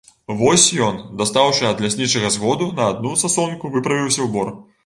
[0.37, 4.53] Вось ён, дастаўшы ад ляснічага згоду на адну сасонку, выправіўся ў бор.